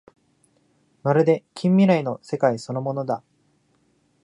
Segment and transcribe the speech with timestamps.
[1.03, 3.21] まるで近未来の世界そのものだ